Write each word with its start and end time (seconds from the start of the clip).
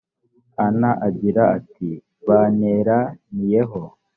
anna 0.65 0.91
agira 1.07 1.43
ati 1.57 1.89
“banteraniyeho” 2.27 3.81